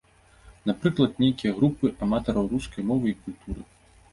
[0.69, 3.61] Напрыклад, нейкія групы аматараў рускай мовы і культуры.